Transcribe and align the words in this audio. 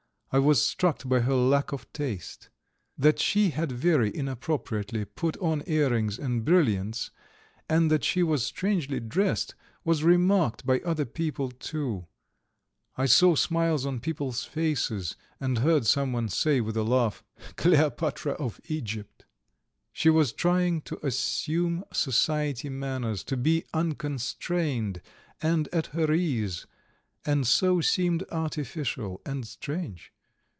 I 0.33 0.39
was 0.39 0.63
struck 0.63 1.03
by 1.09 1.19
her 1.19 1.33
lack 1.35 1.73
of 1.73 1.91
taste. 1.91 2.47
That 2.97 3.19
she 3.19 3.49
had 3.49 3.69
very 3.73 4.09
inappropriately 4.15 5.03
put 5.03 5.35
on 5.39 5.61
earrings 5.67 6.17
and 6.17 6.45
brilliants, 6.45 7.11
and 7.67 7.91
that 7.91 8.05
she 8.05 8.23
was 8.23 8.45
strangely 8.45 9.01
dressed, 9.01 9.55
was 9.83 10.05
remarked 10.05 10.65
by 10.65 10.79
other 10.85 11.03
people 11.03 11.51
too; 11.51 12.07
I 12.95 13.07
saw 13.07 13.35
smiles 13.35 13.85
on 13.85 13.99
people's 13.99 14.45
faces, 14.45 15.17
and 15.41 15.57
heard 15.57 15.85
someone 15.85 16.29
say 16.29 16.61
with 16.61 16.77
a 16.77 16.83
laugh: 16.83 17.25
"Kleopatra 17.57 18.31
of 18.31 18.61
Egypt." 18.69 19.25
She 19.91 20.09
was 20.09 20.31
trying 20.31 20.79
to 20.83 21.05
assume 21.05 21.83
society 21.91 22.69
manners, 22.69 23.25
to 23.25 23.35
be 23.35 23.65
unconstrained 23.73 25.01
and 25.41 25.67
at 25.73 25.87
her 25.87 26.09
ease, 26.13 26.67
and 27.25 27.45
so 27.45 27.81
seemed 27.81 28.23
artificial 28.31 29.21
and 29.25 29.45
strange. 29.45 30.13